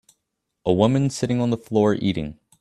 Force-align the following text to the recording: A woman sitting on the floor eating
A 0.65 0.73
woman 0.73 1.11
sitting 1.11 1.39
on 1.39 1.51
the 1.51 1.57
floor 1.57 1.93
eating 1.93 2.39